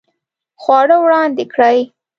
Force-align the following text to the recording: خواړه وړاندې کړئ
خواړه 0.61 0.95
وړاندې 1.03 1.43
کړئ 1.53 1.77